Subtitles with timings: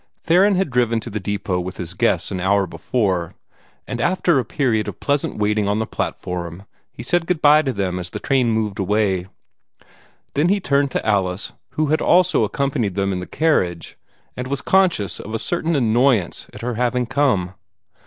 [0.19, 3.35] Theron had driven to the depot with his guests an hour before,
[3.85, 6.63] and after a period of pleasant waiting on the platform,
[6.97, 9.27] had said good bye to them as the train moved away.
[10.33, 13.95] Then he turned to Alice, who had also accompanied them in the carriage,
[14.35, 17.53] and was conscious of a certain annoyance at her having come.